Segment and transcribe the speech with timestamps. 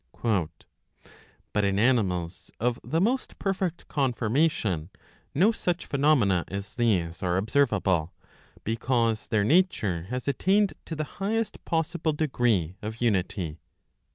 [0.11, 0.93] *"
[1.53, 4.89] But in animals of the most perfect con formation
[5.35, 8.11] no such phenomena as these are observable,
[8.63, 13.59] because their nature has attained to the highest possible degree of unity."